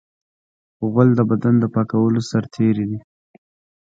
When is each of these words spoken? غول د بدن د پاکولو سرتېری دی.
غول 0.91 1.09
د 1.15 1.21
بدن 1.29 1.55
د 1.59 1.65
پاکولو 1.73 2.19
سرتېری 2.29 2.85
دی. 2.91 2.99